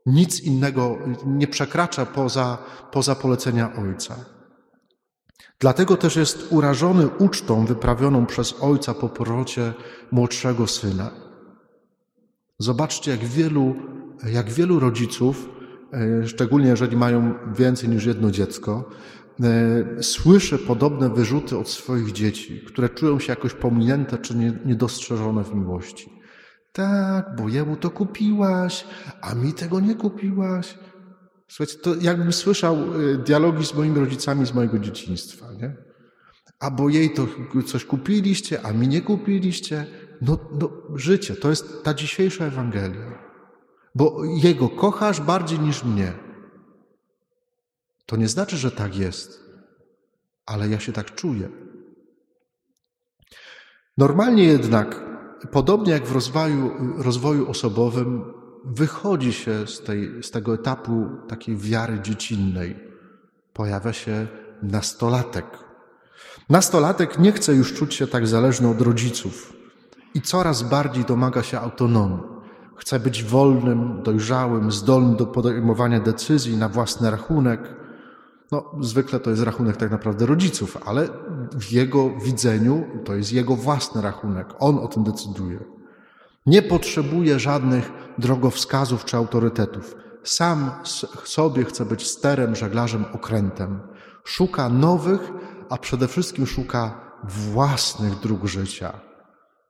Nic 0.06 0.40
innego 0.40 0.98
nie 1.26 1.46
przekracza 1.46 2.06
poza, 2.06 2.58
poza 2.92 3.14
polecenia 3.14 3.76
ojca. 3.76 4.16
Dlatego 5.58 5.96
też 5.96 6.16
jest 6.16 6.46
urażony 6.50 7.08
ucztą 7.08 7.66
wyprawioną 7.66 8.26
przez 8.26 8.54
ojca 8.60 8.94
po 8.94 9.08
porocie 9.08 9.72
młodszego 10.12 10.66
syna. 10.66 11.10
Zobaczcie, 12.58 13.10
jak 13.10 13.24
wielu, 13.24 13.74
jak 14.32 14.50
wielu 14.50 14.80
rodziców, 14.80 15.48
e, 15.92 16.26
szczególnie 16.26 16.68
jeżeli 16.68 16.96
mają 16.96 17.34
więcej 17.54 17.88
niż 17.88 18.04
jedno 18.04 18.30
dziecko, 18.30 18.90
e, 19.40 20.02
słyszy 20.02 20.58
podobne 20.58 21.10
wyrzuty 21.10 21.58
od 21.58 21.68
swoich 21.68 22.12
dzieci, 22.12 22.60
które 22.66 22.88
czują 22.88 23.18
się 23.18 23.32
jakoś 23.32 23.54
pominięte 23.54 24.18
czy 24.18 24.34
niedostrzeżone 24.64 25.44
w 25.44 25.54
miłości. 25.54 26.13
Tak, 26.74 27.36
bo 27.36 27.48
jemu 27.48 27.76
to 27.76 27.90
kupiłaś, 27.90 28.84
a 29.20 29.34
mi 29.34 29.52
tego 29.52 29.80
nie 29.80 29.94
kupiłaś. 29.94 30.78
Słuchajcie, 31.48 31.78
to 31.78 31.94
jakbym 32.00 32.32
słyszał 32.32 33.00
y, 33.00 33.18
dialogi 33.18 33.66
z 33.66 33.74
moimi 33.74 34.00
rodzicami 34.00 34.46
z 34.46 34.54
mojego 34.54 34.78
dzieciństwa, 34.78 35.52
nie? 35.52 35.76
A 36.60 36.70
bo 36.70 36.88
jej 36.88 37.14
to 37.14 37.26
coś 37.66 37.84
kupiliście, 37.84 38.66
a 38.66 38.72
mi 38.72 38.88
nie 38.88 39.02
kupiliście. 39.02 39.86
No, 40.22 40.38
no 40.60 40.70
życie, 40.94 41.36
to 41.36 41.50
jest 41.50 41.84
ta 41.84 41.94
dzisiejsza 41.94 42.44
Ewangelia. 42.44 43.18
Bo 43.94 44.24
Jego 44.24 44.68
kochasz 44.68 45.20
bardziej 45.20 45.58
niż 45.58 45.84
mnie. 45.84 46.12
To 48.06 48.16
nie 48.16 48.28
znaczy, 48.28 48.56
że 48.56 48.70
tak 48.70 48.96
jest, 48.96 49.40
ale 50.46 50.68
ja 50.68 50.80
się 50.80 50.92
tak 50.92 51.14
czuję. 51.14 51.48
Normalnie 53.98 54.44
jednak 54.44 55.13
podobnie 55.52 55.92
jak 55.92 56.06
w 56.06 56.12
rozwoju, 56.12 56.70
rozwoju 56.98 57.50
osobowym, 57.50 58.24
wychodzi 58.64 59.32
się 59.32 59.66
z, 59.66 59.80
tej, 59.80 60.22
z 60.22 60.30
tego 60.30 60.54
etapu 60.54 61.06
takiej 61.28 61.56
wiary 61.56 62.00
dziecinnej. 62.00 62.76
Pojawia 63.52 63.92
się 63.92 64.26
nastolatek. 64.62 65.46
Nastolatek 66.48 67.18
nie 67.18 67.32
chce 67.32 67.54
już 67.54 67.74
czuć 67.74 67.94
się 67.94 68.06
tak 68.06 68.26
zależny 68.26 68.68
od 68.68 68.80
rodziców 68.80 69.52
i 70.14 70.20
coraz 70.20 70.62
bardziej 70.62 71.04
domaga 71.04 71.42
się 71.42 71.60
autonomii. 71.60 72.22
Chce 72.76 73.00
być 73.00 73.24
wolnym, 73.24 74.02
dojrzałym, 74.02 74.72
zdolnym 74.72 75.16
do 75.16 75.26
podejmowania 75.26 76.00
decyzji 76.00 76.56
na 76.56 76.68
własny 76.68 77.10
rachunek, 77.10 77.60
no, 78.54 78.70
zwykle 78.80 79.20
to 79.20 79.30
jest 79.30 79.42
rachunek 79.42 79.76
tak 79.76 79.90
naprawdę 79.90 80.26
rodziców, 80.26 80.78
ale 80.86 81.08
w 81.52 81.72
jego 81.72 82.10
widzeniu 82.10 82.84
to 83.04 83.14
jest 83.14 83.32
jego 83.32 83.56
własny 83.56 84.02
rachunek. 84.02 84.46
On 84.58 84.78
o 84.78 84.88
tym 84.88 85.04
decyduje. 85.04 85.64
Nie 86.46 86.62
potrzebuje 86.62 87.38
żadnych 87.38 87.92
drogowskazów 88.18 89.04
czy 89.04 89.16
autorytetów. 89.16 89.96
Sam 90.24 90.70
sobie 91.24 91.64
chce 91.64 91.84
być 91.84 92.06
sterem, 92.06 92.56
żeglarzem, 92.56 93.04
okrętem. 93.12 93.80
Szuka 94.24 94.68
nowych, 94.68 95.32
a 95.70 95.78
przede 95.78 96.08
wszystkim 96.08 96.46
szuka 96.46 97.00
własnych 97.24 98.20
dróg 98.20 98.44
życia. 98.44 99.00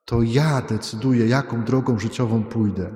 To 0.05 0.21
ja 0.21 0.61
decyduję, 0.61 1.27
jaką 1.27 1.63
drogą 1.63 1.99
życiową 1.99 2.43
pójdę. 2.43 2.95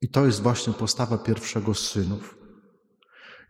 I 0.00 0.08
to 0.08 0.26
jest 0.26 0.42
właśnie 0.42 0.72
postawa 0.72 1.18
pierwszego 1.18 1.74
z 1.74 1.78
synów. 1.78 2.41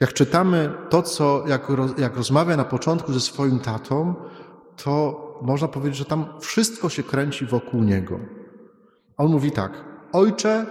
Jak 0.02 0.12
czytamy 0.12 0.72
to, 0.90 1.02
co, 1.02 1.44
jak, 1.46 1.68
jak 1.98 2.16
rozmawia 2.16 2.56
na 2.56 2.64
początku 2.64 3.12
ze 3.12 3.20
swoim 3.20 3.58
tatą, 3.58 4.14
to 4.76 5.22
można 5.42 5.68
powiedzieć, 5.68 5.96
że 5.96 6.04
tam 6.04 6.40
wszystko 6.40 6.88
się 6.88 7.02
kręci 7.02 7.46
wokół 7.46 7.82
niego. 7.82 8.20
On 9.16 9.30
mówi 9.30 9.52
tak: 9.52 9.84
Ojcze, 10.12 10.66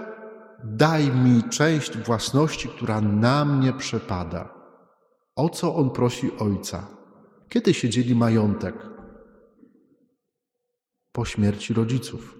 daj 0.63 1.11
mi 1.11 1.43
część 1.49 1.97
własności, 1.97 2.69
która 2.69 3.01
na 3.01 3.45
mnie 3.45 3.73
przepada. 3.73 4.53
O 5.35 5.49
co 5.49 5.75
on 5.75 5.89
prosi 5.89 6.31
ojca? 6.37 6.87
Kiedy 7.49 7.73
się 7.73 7.89
dzieli 7.89 8.15
majątek? 8.15 8.75
Po 11.11 11.25
śmierci 11.25 11.73
rodziców. 11.73 12.39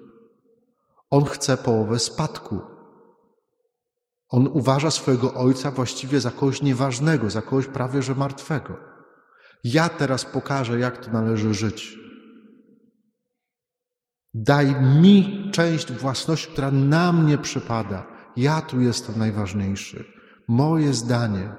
On 1.09 1.25
chce 1.25 1.57
połowę 1.57 1.99
spadku. 1.99 2.70
On 4.31 4.47
uważa 4.47 4.91
swojego 4.91 5.33
ojca 5.33 5.71
właściwie 5.71 6.19
za 6.19 6.31
kogoś 6.31 6.61
nieważnego, 6.61 7.29
za 7.29 7.41
kogoś 7.41 7.67
prawie 7.67 8.01
że 8.01 8.15
martwego. 8.15 8.77
Ja 9.63 9.89
teraz 9.89 10.25
pokażę, 10.25 10.79
jak 10.79 11.05
to 11.05 11.11
należy 11.11 11.53
żyć. 11.53 11.97
Daj 14.33 14.81
mi 14.81 15.49
część 15.53 15.91
własności, 15.91 16.51
która 16.51 16.71
na 16.71 17.13
mnie 17.13 17.37
przypada. 17.37 18.07
Ja 18.37 18.61
tu 18.61 18.81
jestem 18.81 19.19
najważniejszy. 19.19 20.05
Moje 20.47 20.93
zdanie. 20.93 21.55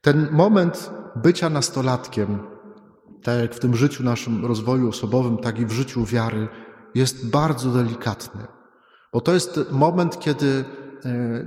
Ten 0.00 0.28
moment 0.32 0.90
bycia 1.16 1.50
nastolatkiem, 1.50 2.38
tak 3.22 3.40
jak 3.40 3.54
w 3.54 3.60
tym 3.60 3.76
życiu 3.76 4.02
naszym 4.02 4.46
rozwoju 4.46 4.88
osobowym, 4.88 5.38
tak 5.38 5.58
i 5.58 5.66
w 5.66 5.72
życiu 5.72 6.04
wiary, 6.04 6.48
jest 6.94 7.30
bardzo 7.30 7.70
delikatny. 7.70 8.46
Bo 9.12 9.20
to 9.20 9.34
jest 9.34 9.60
moment, 9.70 10.18
kiedy 10.20 10.64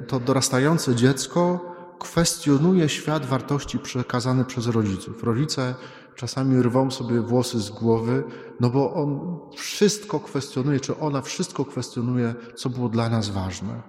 to 0.08 0.20
dorastające 0.20 0.96
dziecko 0.96 1.60
kwestionuje 2.00 2.90
świat 2.90 3.26
wartości 3.26 3.80
przekazany 3.80 4.46
przez 4.46 4.68
rodziców. 4.68 5.24
Rodzice 5.24 5.76
czasami 6.16 6.62
rwą 6.62 6.92
sobie 6.92 7.22
włosy 7.22 7.60
z 7.60 7.70
głowy, 7.70 8.24
no 8.60 8.70
bo 8.70 8.94
on 8.94 9.40
wszystko 9.56 10.20
kwestionuje, 10.20 10.80
czy 10.80 10.98
ona 10.98 11.22
wszystko 11.22 11.66
kwestionuje, 11.66 12.36
co 12.56 12.70
było 12.70 12.90
dla 12.90 13.10
nas 13.10 13.30
ważne. 13.30 13.82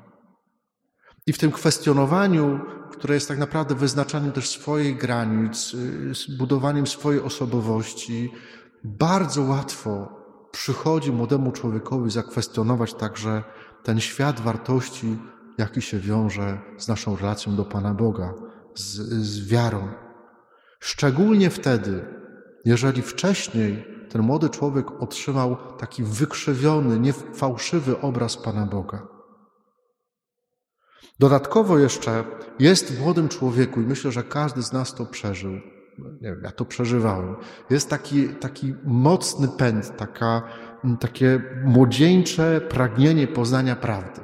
I 1.27 1.33
w 1.33 1.39
tym 1.39 1.53
kwestionowaniu, 1.53 2.61
które 2.93 3.15
jest 3.15 3.29
tak 3.29 3.39
naprawdę 3.39 3.75
wyznaczaniem 3.75 4.33
też 4.33 4.49
swoich 4.49 4.97
granic, 4.99 5.77
budowaniem 6.39 6.87
swojej 6.87 7.21
osobowości, 7.21 8.33
bardzo 8.85 9.43
łatwo 9.43 10.09
przychodzi 10.53 11.13
młodemu 11.13 11.53
człowiekowi 11.53 12.11
zakwestionować 12.11 12.95
także 12.95 13.43
ten 13.83 14.01
świat 14.01 14.41
wartości, 14.41 15.19
jaki 15.59 15.83
się 15.83 15.99
wiąże 15.99 16.59
z 16.79 16.89
naszą 16.89 17.17
relacją 17.17 17.57
do 17.57 17.65
Pana 17.65 17.95
Boga, 17.95 18.35
z, 18.75 18.85
z 19.25 19.49
wiarą. 19.49 19.89
Szczególnie 20.81 21.51
wtedy, 21.51 22.05
jeżeli 22.65 23.03
wcześniej 23.03 23.85
ten 24.11 24.23
młody 24.23 24.51
człowiek 24.51 25.03
otrzymał 25.03 25.57
taki 25.79 26.03
wykrzywiony, 26.05 27.01
niefałszywy 27.01 28.01
obraz 28.01 28.37
Pana 28.37 28.67
Boga. 28.67 29.09
Dodatkowo 31.19 31.79
jeszcze 31.79 32.25
jest 32.59 32.93
w 32.93 33.01
młodym 33.01 33.29
człowieku, 33.29 33.81
i 33.81 33.87
myślę, 33.87 34.13
że 34.13 34.23
każdy 34.23 34.63
z 34.63 34.73
nas 34.73 34.95
to 34.95 35.07
przeżył, 35.07 35.53
nie 35.99 36.31
wiem, 36.31 36.41
ja 36.45 36.53
to 36.53 36.65
przeżywałem, 36.65 37.37
jest 37.71 37.91
taki, 37.91 38.29
taki 38.29 38.75
mocny 38.85 39.49
pęd, 39.49 39.97
taka, 39.97 40.43
takie 41.01 41.43
młodzieńcze 41.65 42.61
pragnienie 42.61 43.27
poznania 43.27 43.77
prawdy. 43.77 44.21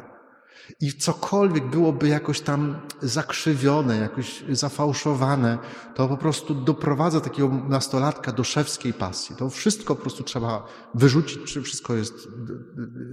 I 0.80 0.92
cokolwiek 0.92 1.70
byłoby 1.70 2.08
jakoś 2.08 2.40
tam 2.40 2.76
zakrzywione, 3.02 3.96
jakoś 3.96 4.44
zafałszowane, 4.48 5.58
to 5.94 6.08
po 6.08 6.16
prostu 6.16 6.54
doprowadza 6.54 7.20
takiego 7.20 7.48
nastolatka 7.48 8.32
do 8.32 8.44
szewskiej 8.44 8.92
pasji. 8.92 9.36
To 9.36 9.50
wszystko 9.50 9.94
po 9.94 10.02
prostu 10.02 10.22
trzeba 10.22 10.66
wyrzucić, 10.94 11.52
czy 11.52 11.62
wszystko 11.62 11.94
jest 11.94 12.28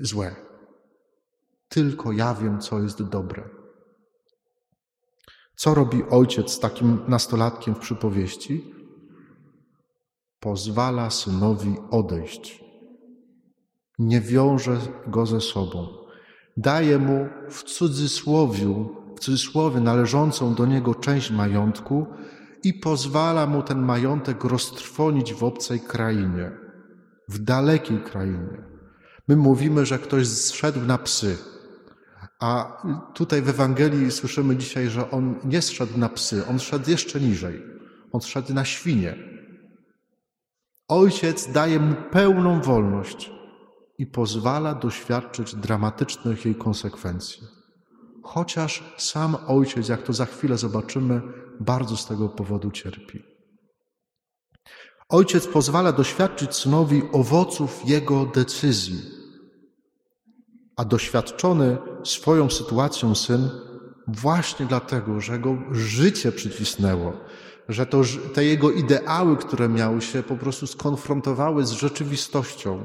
złe. 0.02 0.36
Tylko 1.70 2.12
ja 2.12 2.34
wiem, 2.34 2.60
co 2.60 2.80
jest 2.80 3.04
dobre. 3.04 3.50
Co 5.56 5.74
robi 5.74 6.04
ojciec 6.10 6.52
z 6.52 6.60
takim 6.60 7.00
nastolatkiem 7.08 7.76
w 7.76 7.80
przypowieści? 7.80 8.74
Pozwala 10.40 11.10
synowi 11.10 11.76
odejść. 11.92 12.64
Nie 14.00 14.22
wiąże 14.22 14.78
go 15.08 15.26
ze 15.26 15.42
sobą. 15.42 16.01
Daje 16.58 17.00
mu 17.00 17.30
w 17.50 17.64
cudzysłowiu, 17.64 18.96
w 19.16 19.20
cudzysłowie 19.20 19.80
należącą 19.80 20.56
do 20.56 20.66
niego 20.66 20.96
część 20.96 21.32
majątku 21.32 22.08
i 22.64 22.74
pozwala 22.74 23.48
mu 23.48 23.64
ten 23.64 23.82
majątek 23.82 24.44
roztrwonić 24.44 25.34
w 25.34 25.44
obcej 25.44 25.80
krainie, 25.80 26.52
w 27.30 27.40
dalekiej 27.40 28.00
krainie. 28.00 28.64
My 29.28 29.36
mówimy, 29.36 29.86
że 29.86 30.00
ktoś 30.00 30.28
zszedł 30.28 30.80
na 30.80 30.98
psy. 30.98 31.38
A 32.40 32.82
tutaj 33.14 33.42
w 33.42 33.50
Ewangelii 33.50 34.12
słyszymy 34.12 34.56
dzisiaj, 34.56 34.90
że 34.90 35.12
on 35.12 35.36
nie 35.44 35.62
zszedł 35.62 35.98
na 35.98 36.10
psy, 36.10 36.48
on 36.48 36.60
szedł 36.60 36.90
jeszcze 36.90 37.20
niżej. 37.20 37.64
On 38.12 38.22
szedł 38.22 38.54
na 38.54 38.66
świnie. 38.66 39.16
Ojciec 40.88 41.52
daje 41.52 41.80
mu 41.80 41.96
pełną 42.12 42.62
wolność 42.62 43.32
i 44.02 44.06
pozwala 44.06 44.74
doświadczyć 44.74 45.56
dramatycznych 45.56 46.46
jej 46.46 46.56
konsekwencji. 46.56 47.42
Chociaż 48.24 48.84
sam 48.98 49.38
ojciec, 49.48 49.90
jak 49.90 50.04
to 50.04 50.14
za 50.14 50.26
chwilę 50.26 50.58
zobaczymy, 50.58 51.22
bardzo 51.60 51.98
z 51.98 52.06
tego 52.08 52.30
powodu 52.30 52.72
cierpi. 52.72 53.24
Ojciec 55.10 55.48
pozwala 55.48 55.92
doświadczyć 55.92 56.56
synowi 56.56 57.02
owoców 57.12 57.82
jego 57.86 58.26
decyzji 58.26 59.02
a 60.76 60.86
doświadczony 60.86 61.78
swoją 62.04 62.50
sytuacją 62.50 63.16
syn 63.16 63.50
właśnie 64.08 64.66
dlatego, 64.66 65.22
że 65.22 65.40
go 65.40 65.58
życie 65.72 66.32
przycisnęło, 66.32 67.14
że 67.70 67.86
to, 67.86 68.02
te 68.34 68.46
jego 68.46 68.72
ideały, 68.72 69.38
które 69.38 69.70
miały 69.70 70.02
się 70.02 70.24
po 70.24 70.36
prostu 70.36 70.68
skonfrontowały 70.68 71.66
z 71.66 71.72
rzeczywistością, 71.72 72.84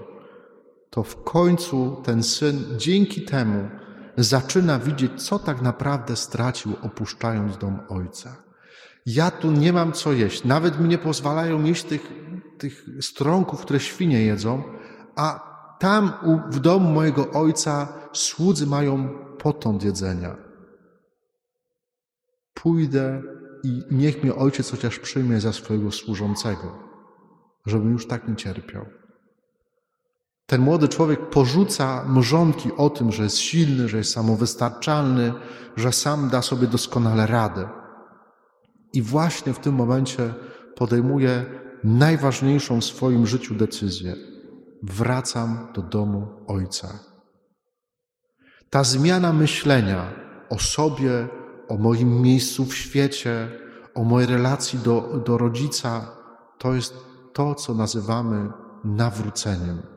to 0.90 1.02
w 1.02 1.24
końcu 1.24 2.02
ten 2.04 2.22
syn 2.22 2.64
dzięki 2.76 3.24
temu 3.24 3.68
zaczyna 4.16 4.78
widzieć, 4.78 5.22
co 5.22 5.38
tak 5.38 5.62
naprawdę 5.62 6.16
stracił, 6.16 6.72
opuszczając 6.82 7.58
dom 7.58 7.80
ojca. 7.88 8.36
Ja 9.06 9.30
tu 9.30 9.50
nie 9.50 9.72
mam 9.72 9.92
co 9.92 10.12
jeść, 10.12 10.44
nawet 10.44 10.80
mi 10.80 10.88
nie 10.88 10.98
pozwalają 10.98 11.64
jeść 11.64 11.84
tych, 11.84 12.12
tych 12.58 12.86
strąków, 13.00 13.60
które 13.60 13.80
świnie 13.80 14.22
jedzą, 14.22 14.62
a 15.16 15.56
tam 15.78 16.12
w 16.50 16.58
domu 16.58 16.90
mojego 16.90 17.30
ojca 17.30 17.88
słudzy 18.12 18.66
mają 18.66 19.08
potąd 19.38 19.84
jedzenia. 19.84 20.36
Pójdę 22.54 23.22
i 23.62 23.82
niech 23.90 24.22
mnie 24.22 24.34
ojciec 24.34 24.70
chociaż 24.70 24.98
przyjmie 24.98 25.40
za 25.40 25.52
swojego 25.52 25.92
służącego, 25.92 26.78
żebym 27.66 27.92
już 27.92 28.06
tak 28.06 28.28
nie 28.28 28.36
cierpiał. 28.36 28.86
Ten 30.46 30.60
młody 30.60 30.88
człowiek 30.88 31.30
porzuca 31.30 32.04
mrzonki 32.08 32.70
o 32.76 32.90
tym, 32.90 33.12
że 33.12 33.22
jest 33.22 33.38
silny, 33.38 33.88
że 33.88 33.98
jest 33.98 34.12
samowystarczalny, 34.12 35.32
że 35.76 35.92
sam 35.92 36.28
da 36.28 36.42
sobie 36.42 36.66
doskonale 36.66 37.26
radę. 37.26 37.68
I 38.92 39.02
właśnie 39.02 39.52
w 39.52 39.58
tym 39.58 39.74
momencie 39.74 40.34
podejmuje 40.76 41.44
najważniejszą 41.84 42.80
w 42.80 42.84
swoim 42.84 43.26
życiu 43.26 43.54
decyzję 43.54 44.16
wracam 44.82 45.68
do 45.74 45.82
domu 45.82 46.28
Ojca. 46.46 46.88
Ta 48.70 48.84
zmiana 48.84 49.32
myślenia 49.32 50.12
o 50.50 50.58
sobie, 50.58 51.28
o 51.68 51.76
moim 51.76 52.22
miejscu 52.22 52.64
w 52.64 52.74
świecie, 52.74 53.50
o 53.94 54.04
mojej 54.04 54.28
relacji 54.28 54.78
do, 54.78 55.22
do 55.26 55.38
rodzica, 55.38 56.10
to 56.58 56.74
jest 56.74 56.94
to, 57.32 57.54
co 57.54 57.74
nazywamy 57.74 58.48
nawróceniem. 58.84 59.95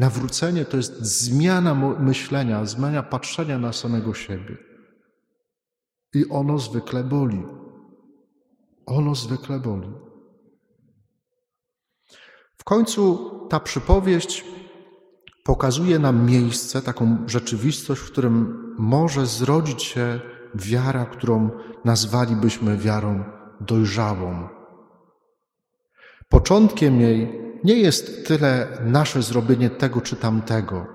Nawrócenie 0.00 0.64
to 0.64 0.76
jest 0.76 0.96
zmiana 1.02 1.74
myślenia, 1.98 2.64
zmiana 2.64 3.02
patrzenia 3.02 3.58
na 3.58 3.72
samego 3.72 4.14
siebie. 4.14 4.56
I 6.14 6.28
ono 6.28 6.58
zwykle 6.58 7.04
boli. 7.04 7.42
Ono 8.86 9.14
zwykle 9.14 9.58
boli. 9.58 9.92
W 12.56 12.64
końcu 12.64 13.30
ta 13.50 13.60
przypowieść 13.60 14.44
pokazuje 15.44 15.98
nam 15.98 16.26
miejsce, 16.26 16.82
taką 16.82 17.16
rzeczywistość, 17.26 18.00
w 18.00 18.12
którym 18.12 18.34
może 18.78 19.26
zrodzić 19.26 19.82
się 19.82 20.20
wiara, 20.54 21.06
którą 21.06 21.50
nazwalibyśmy 21.84 22.76
wiarą 22.76 23.24
dojrzałą. 23.60 24.48
Początkiem 26.28 27.00
jej 27.00 27.49
nie 27.64 27.74
jest 27.74 28.26
tyle 28.26 28.68
nasze 28.84 29.22
zrobienie 29.22 29.70
tego 29.70 30.00
czy 30.00 30.16
tamtego, 30.16 30.86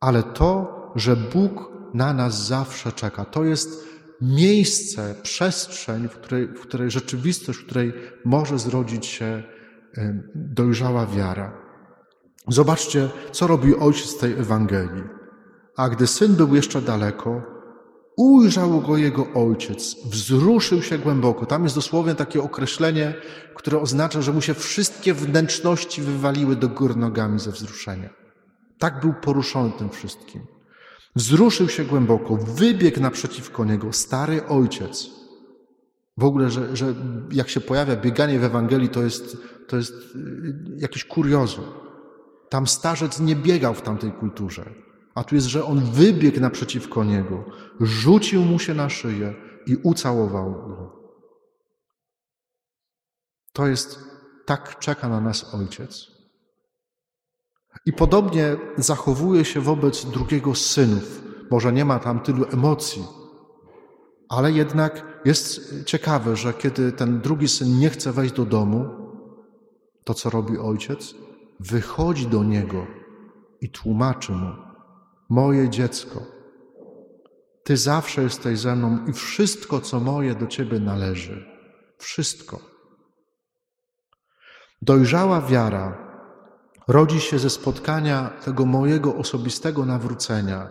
ale 0.00 0.22
to, 0.22 0.82
że 0.96 1.16
Bóg 1.16 1.72
na 1.94 2.12
nas 2.12 2.46
zawsze 2.46 2.92
czeka. 2.92 3.24
To 3.24 3.44
jest 3.44 3.88
miejsce, 4.20 5.14
przestrzeń, 5.22 6.08
w 6.08 6.12
której, 6.12 6.48
w 6.48 6.60
której 6.60 6.90
rzeczywistość, 6.90 7.58
w 7.58 7.66
której 7.66 7.92
może 8.24 8.58
zrodzić 8.58 9.06
się 9.06 9.42
dojrzała 10.34 11.06
wiara. 11.06 11.62
Zobaczcie, 12.48 13.08
co 13.32 13.46
robi 13.46 13.76
ojciec 13.76 14.18
tej 14.18 14.32
Ewangelii. 14.32 15.04
A 15.76 15.88
gdy 15.88 16.06
syn 16.06 16.34
był 16.34 16.54
jeszcze 16.54 16.82
daleko, 16.82 17.42
ujrzał 18.16 18.80
go 18.80 18.96
jego 18.96 19.26
ojciec, 19.34 19.96
wzruszył 20.04 20.82
się 20.82 20.98
głęboko. 20.98 21.46
Tam 21.46 21.64
jest 21.64 21.74
dosłownie 21.74 22.14
takie 22.14 22.42
określenie, 22.42 23.14
które 23.54 23.80
oznacza, 23.80 24.22
że 24.22 24.32
mu 24.32 24.40
się 24.40 24.54
wszystkie 24.54 25.14
wnętrzności 25.14 26.02
wywaliły 26.02 26.56
do 26.56 26.68
gór 26.68 26.96
nogami 26.96 27.38
ze 27.38 27.52
wzruszenia. 27.52 28.10
Tak 28.78 29.00
był 29.00 29.14
poruszony 29.14 29.72
tym 29.78 29.90
wszystkim. 29.90 30.42
Wzruszył 31.16 31.68
się 31.68 31.84
głęboko, 31.84 32.36
wybiegł 32.36 33.00
naprzeciwko 33.00 33.64
niego 33.64 33.92
stary 33.92 34.46
ojciec. 34.46 35.10
W 36.16 36.24
ogóle, 36.24 36.50
że, 36.50 36.76
że 36.76 36.94
jak 37.32 37.48
się 37.48 37.60
pojawia 37.60 37.96
bieganie 37.96 38.38
w 38.38 38.44
Ewangelii, 38.44 38.88
to 38.88 39.02
jest, 39.02 39.36
to 39.68 39.76
jest 39.76 39.92
y, 39.92 40.54
jakieś 40.76 41.04
kuriozum. 41.04 41.64
Tam 42.48 42.66
starzec 42.66 43.20
nie 43.20 43.36
biegał 43.36 43.74
w 43.74 43.82
tamtej 43.82 44.12
kulturze, 44.12 44.74
a 45.14 45.24
tu 45.24 45.34
jest, 45.34 45.46
że 45.46 45.64
on 45.64 45.80
wybiegł 45.80 46.40
naprzeciwko 46.40 47.04
niego, 47.04 47.44
rzucił 47.80 48.42
mu 48.42 48.58
się 48.58 48.74
na 48.74 48.88
szyję 48.88 49.34
i 49.66 49.76
ucałował 49.76 50.52
go. 50.52 51.02
To 53.52 53.66
jest, 53.66 53.98
tak 54.46 54.78
czeka 54.78 55.08
na 55.08 55.20
nas 55.20 55.54
Ojciec. 55.54 56.12
I 57.86 57.92
podobnie 57.92 58.56
zachowuje 58.76 59.44
się 59.44 59.60
wobec 59.60 60.04
drugiego 60.04 60.54
z 60.54 60.66
synów. 60.66 61.22
Może 61.50 61.72
nie 61.72 61.84
ma 61.84 61.98
tam 61.98 62.20
tylu 62.20 62.44
emocji, 62.52 63.04
ale 64.28 64.52
jednak 64.52 65.20
jest 65.24 65.74
ciekawe, 65.86 66.36
że 66.36 66.54
kiedy 66.54 66.92
ten 66.92 67.20
drugi 67.20 67.48
syn 67.48 67.78
nie 67.78 67.90
chce 67.90 68.12
wejść 68.12 68.34
do 68.34 68.44
domu, 68.44 68.84
to 70.04 70.14
co 70.14 70.30
robi 70.30 70.58
ojciec? 70.58 71.14
Wychodzi 71.60 72.26
do 72.26 72.44
niego 72.44 72.86
i 73.60 73.70
tłumaczy 73.70 74.32
mu: 74.32 74.52
Moje 75.32 75.70
dziecko, 75.70 76.22
Ty 77.64 77.76
zawsze 77.76 78.22
jesteś 78.22 78.58
ze 78.58 78.76
mną 78.76 79.06
i 79.06 79.12
wszystko, 79.12 79.80
co 79.80 80.00
moje, 80.00 80.34
do 80.34 80.46
Ciebie 80.46 80.80
należy. 80.80 81.46
Wszystko. 81.98 82.60
Dojrzała 84.82 85.40
wiara 85.40 85.98
rodzi 86.88 87.20
się 87.20 87.38
ze 87.38 87.50
spotkania 87.50 88.30
tego 88.44 88.66
mojego 88.66 89.16
osobistego 89.16 89.86
nawrócenia, 89.86 90.68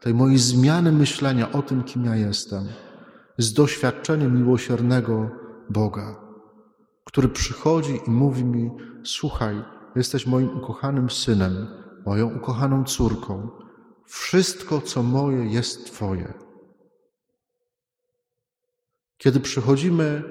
tej 0.00 0.14
mojej 0.14 0.38
zmiany 0.38 0.92
myślenia 0.92 1.52
o 1.52 1.62
tym, 1.62 1.84
kim 1.84 2.04
ja 2.04 2.16
jestem, 2.16 2.68
z 3.38 3.52
doświadczeniem 3.52 4.36
miłosiernego 4.36 5.30
Boga, 5.70 6.16
który 7.04 7.28
przychodzi 7.28 8.00
i 8.06 8.10
mówi 8.10 8.44
mi: 8.44 8.70
Słuchaj, 9.04 9.64
jesteś 9.96 10.26
moim 10.26 10.56
ukochanym 10.56 11.10
synem, 11.10 11.66
moją 12.06 12.36
ukochaną 12.36 12.84
córką. 12.84 13.61
Wszystko, 14.12 14.80
co 14.80 15.02
moje, 15.02 15.46
jest 15.46 15.86
Twoje. 15.86 16.34
Kiedy 19.16 19.40
przychodzimy 19.40 20.22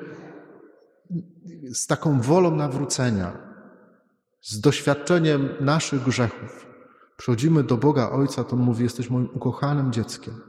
z 1.74 1.88
taką 1.88 2.22
wolą 2.22 2.56
nawrócenia, 2.56 3.38
z 4.42 4.60
doświadczeniem 4.60 5.50
naszych 5.60 6.04
grzechów, 6.04 6.68
przychodzimy 7.18 7.64
do 7.64 7.78
Boga 7.78 8.10
Ojca, 8.10 8.44
to 8.44 8.56
mówi: 8.56 8.84
Jesteś 8.84 9.10
moim 9.10 9.30
ukochanym 9.34 9.92
dzieckiem. 9.94 10.42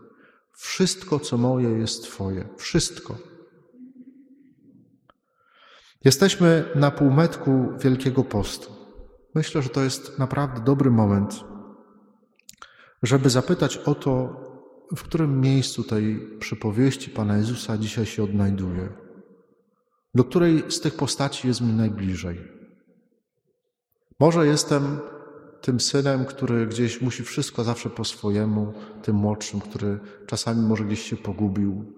Wszystko, 0.53 1.21
co 1.21 1.38
moje, 1.38 1.68
jest 1.68 2.05
Twoje. 2.05 2.49
Wszystko. 2.57 3.16
Jesteśmy 6.05 6.64
na 6.75 6.90
półmetku 6.90 7.68
Wielkiego 7.79 8.25
Postu. 8.25 8.73
Myślę, 9.35 9.62
że 9.62 9.68
to 9.68 9.83
jest 9.83 10.18
naprawdę 10.18 10.61
dobry 10.61 10.90
moment, 10.90 11.52
żeby 13.03 13.31
zapytać 13.31 13.77
o 13.77 13.95
to, 13.95 14.43
w 14.97 15.03
którym 15.03 15.41
miejscu 15.41 15.85
tej 15.85 16.37
przypowieści 16.38 17.11
Pana 17.11 17.37
Jezusa 17.37 17.79
dzisiaj 17.79 18.07
się 18.07 18.25
odnajduje, 18.25 18.88
do 20.15 20.25
której 20.25 20.65
z 20.69 20.81
tych 20.81 20.97
postaci 20.97 21.49
jest 21.49 21.61
mi 21.61 21.73
najbliżej. 21.73 22.38
Może 24.21 24.47
jestem 24.47 25.01
tym 25.61 25.81
synem, 25.81 26.25
który 26.25 26.67
gdzieś 26.67 27.01
musi 27.01 27.23
wszystko 27.23 27.65
zawsze 27.65 27.91
po 27.91 28.05
swojemu, 28.05 28.73
tym 29.03 29.17
młodszym, 29.17 29.61
który 29.61 30.01
czasami 30.27 30.62
może 30.62 30.85
gdzieś 30.85 31.03
się 31.03 31.17
pogubił, 31.17 31.93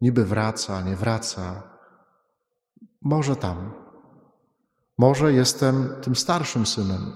niby 0.00 0.24
wraca, 0.24 0.82
nie 0.82 0.96
wraca. 0.96 1.62
Może 3.02 3.36
tam. 3.36 3.72
Może 4.98 5.32
jestem 5.32 5.88
tym 6.02 6.16
starszym 6.16 6.66
synem, 6.66 7.12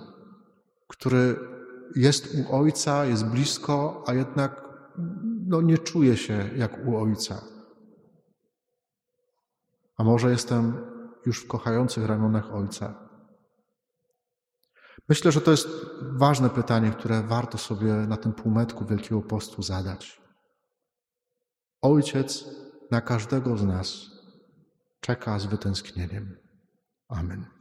który 0.89 1.50
jest 1.96 2.35
u 2.35 2.57
ojca, 2.57 3.05
jest 3.05 3.26
blisko, 3.26 4.05
a 4.07 4.14
jednak 4.14 4.64
no, 5.46 5.62
nie 5.62 5.79
czuje 5.79 6.16
się 6.16 6.50
jak 6.57 6.87
u 6.87 6.96
ojca. 6.96 7.44
A 9.96 10.05
może 10.05 10.31
jestem 10.31 10.87
już 11.26 11.44
w 11.44 11.46
kochających 11.46 12.07
ramionach 12.07 12.55
ojca. 12.55 13.11
Myślę, 15.09 15.33
że 15.33 15.40
to 15.40 15.50
jest 15.50 15.68
ważne 16.03 16.50
pytanie, 16.50 16.90
które 16.90 17.22
warto 17.22 17.59
sobie 17.59 17.92
na 17.92 18.16
tym 18.16 18.33
półmetku 18.33 18.85
Wielkiego 18.85 19.22
Postu 19.22 19.62
zadać. 19.62 20.20
Ojciec 21.83 22.44
na 22.90 23.00
każdego 23.00 23.57
z 23.57 23.64
nas 23.64 24.11
czeka 25.00 25.38
z 25.38 25.46
wytęsknieniem. 25.46 26.37
Amen. 27.09 27.60